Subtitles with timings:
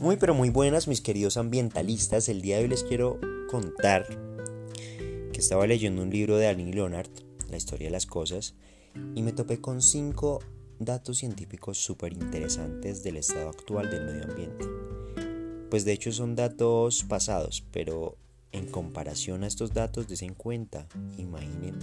[0.00, 2.28] Muy pero muy buenas mis queridos ambientalistas.
[2.28, 4.06] El día de hoy les quiero contar
[5.32, 7.08] que estaba leyendo un libro de Aline Leonard,
[7.48, 8.54] La historia de las cosas,
[9.14, 10.40] y me topé con cinco
[10.78, 14.66] datos científicos súper interesantes del estado actual del medio ambiente.
[15.70, 18.18] Pues de hecho son datos pasados, pero
[18.52, 21.78] en comparación a estos datos desen cuenta, imaginen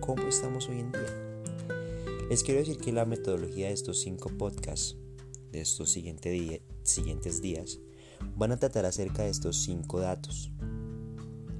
[0.00, 1.34] cómo estamos hoy en día.
[2.28, 4.96] Les quiero decir que la metodología de estos cinco podcasts,
[5.54, 7.78] de estos siguientes días,
[8.36, 10.50] van a tratar acerca de estos cinco datos.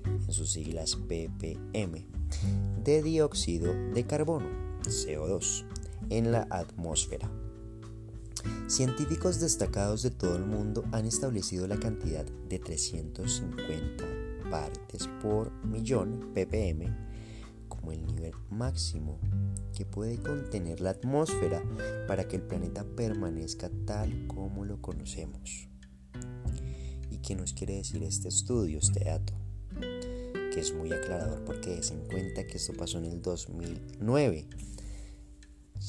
[0.05, 2.07] en sus siglas ppm,
[2.85, 4.49] de dióxido de carbono,
[4.83, 5.65] CO2,
[6.11, 7.31] en la atmósfera
[8.67, 14.05] Científicos destacados de todo el mundo han establecido la cantidad de 350
[14.51, 17.08] partes por millón ppm
[17.93, 19.19] el nivel máximo
[19.75, 21.63] que puede contener la atmósfera
[22.07, 25.69] para que el planeta permanezca tal como lo conocemos.
[27.11, 29.35] ¿Y qué nos quiere decir este estudio, este dato?
[30.53, 34.49] Que es muy aclarador porque se en cuenta que esto pasó en el 2009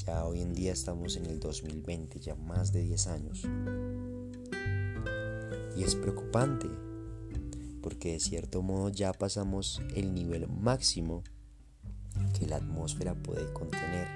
[0.06, 3.44] ya hoy en día estamos en el 2020, ya más de 10 años.
[5.76, 6.70] Y es preocupante,
[7.82, 11.24] porque de cierto modo ya pasamos el nivel máximo
[12.34, 14.08] que la atmósfera puede contener.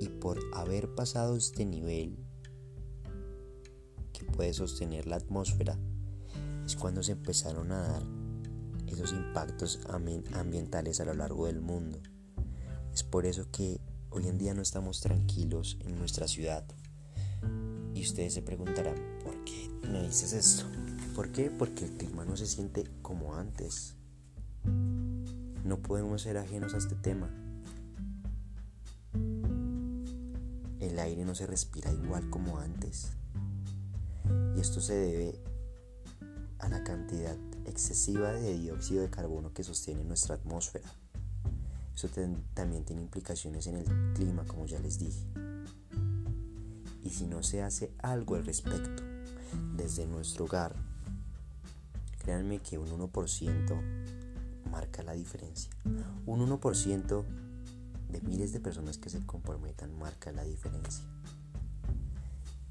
[0.00, 2.16] Y por haber pasado este nivel
[4.12, 5.78] que puede sostener la atmósfera,
[6.64, 8.02] es cuando se empezaron a dar
[8.86, 12.00] esos impactos ambientales a lo largo del mundo.
[12.92, 13.80] Es por eso que
[14.10, 16.64] hoy en día no estamos tranquilos en nuestra ciudad.
[17.94, 20.64] Y ustedes se preguntarán, ¿por qué me dices esto?
[21.14, 21.50] ¿Por qué?
[21.50, 23.96] Porque el clima no se siente como antes.
[25.64, 27.28] No podemos ser ajenos a este tema.
[30.80, 33.12] El aire no se respira igual como antes.
[34.56, 35.40] Y esto se debe
[36.58, 40.88] a la cantidad excesiva de dióxido de carbono que sostiene nuestra atmósfera.
[41.94, 42.08] Eso
[42.54, 45.26] también tiene implicaciones en el clima, como ya les dije.
[47.02, 49.02] Y si no se hace algo al respecto
[49.76, 50.74] desde nuestro hogar,
[52.18, 54.19] créanme que un 1%
[54.70, 55.70] marca la diferencia.
[56.26, 57.24] Un 1%
[58.10, 61.04] de miles de personas que se comprometan marca la diferencia.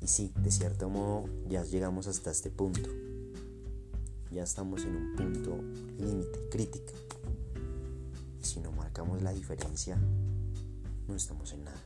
[0.01, 2.89] Y sí, de cierto modo ya llegamos hasta este punto.
[4.31, 5.57] Ya estamos en un punto
[5.97, 6.93] límite, crítico
[8.41, 9.97] si no marcamos la diferencia,
[11.07, 11.81] no estamos en nada.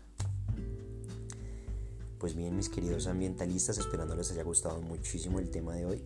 [2.19, 6.03] Pues bien, mis queridos ambientalistas, esperando les haya gustado muchísimo el tema de hoy.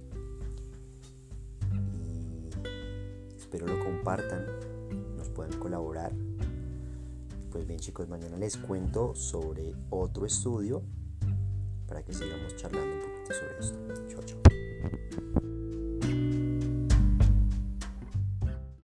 [3.47, 4.45] Espero lo compartan,
[5.15, 6.11] nos puedan colaborar.
[7.49, 10.83] Pues bien, chicos, mañana les cuento sobre otro estudio
[11.87, 13.79] para que sigamos charlando un poquito sobre esto.
[14.09, 15.56] Chao, chao.